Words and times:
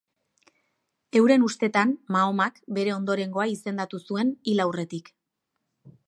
Euren 1.19 1.43
ustetan 1.49 1.91
Mahomak 2.15 2.57
bere 2.77 2.93
ondorengoa 2.95 3.45
izendatu 3.51 3.99
zuen 4.05 4.31
hil 4.53 4.63
aurretik. 4.65 5.13